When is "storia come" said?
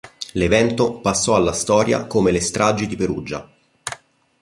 1.53-2.31